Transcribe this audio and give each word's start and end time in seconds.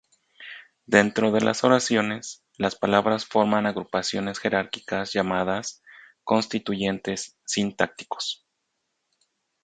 Dentro 0.87 1.31
de 1.31 1.41
las 1.41 1.63
oraciones, 1.63 2.43
las 2.57 2.75
palabras 2.75 3.27
forman 3.27 3.67
agrupaciones 3.67 4.39
jerárquicas 4.39 5.13
llamadas 5.13 5.83
constituyentes 6.23 7.37
sintácticos. 7.45 8.43